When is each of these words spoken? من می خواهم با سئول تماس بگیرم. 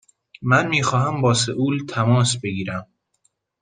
من 0.41 0.67
می 0.67 0.83
خواهم 0.83 1.21
با 1.21 1.33
سئول 1.33 1.85
تماس 1.89 2.37
بگیرم. 2.43 2.87